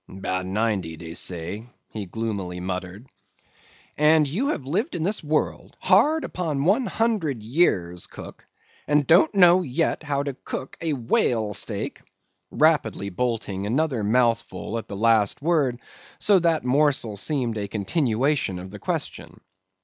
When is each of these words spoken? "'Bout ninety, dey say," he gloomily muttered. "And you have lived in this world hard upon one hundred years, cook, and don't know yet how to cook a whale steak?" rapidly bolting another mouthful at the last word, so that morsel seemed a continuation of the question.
"'Bout 0.09 0.47
ninety, 0.47 0.97
dey 0.97 1.13
say," 1.13 1.63
he 1.91 2.07
gloomily 2.07 2.59
muttered. 2.59 3.05
"And 3.95 4.27
you 4.27 4.47
have 4.47 4.65
lived 4.65 4.95
in 4.95 5.03
this 5.03 5.23
world 5.23 5.77
hard 5.79 6.23
upon 6.23 6.63
one 6.63 6.87
hundred 6.87 7.43
years, 7.43 8.07
cook, 8.07 8.47
and 8.87 9.05
don't 9.05 9.35
know 9.35 9.61
yet 9.61 10.01
how 10.01 10.23
to 10.23 10.33
cook 10.33 10.75
a 10.81 10.93
whale 10.93 11.53
steak?" 11.53 12.01
rapidly 12.49 13.11
bolting 13.11 13.67
another 13.67 14.03
mouthful 14.03 14.79
at 14.79 14.87
the 14.87 14.97
last 14.97 15.39
word, 15.39 15.79
so 16.17 16.39
that 16.39 16.65
morsel 16.65 17.15
seemed 17.15 17.55
a 17.59 17.67
continuation 17.67 18.57
of 18.57 18.71
the 18.71 18.79
question. 18.79 19.39